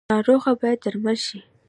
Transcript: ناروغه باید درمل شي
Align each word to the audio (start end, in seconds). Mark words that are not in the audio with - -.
ناروغه 0.11 0.51
باید 0.61 0.79
درمل 0.83 1.17
شي 1.25 1.37